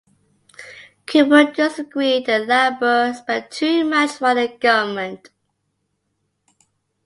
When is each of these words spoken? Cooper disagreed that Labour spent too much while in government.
Cooper 1.05 1.51
disagreed 1.51 2.25
that 2.25 2.47
Labour 2.47 3.13
spent 3.13 3.51
too 3.51 3.85
much 3.85 4.19
while 4.19 4.35
in 4.35 4.57
government. 4.57 5.29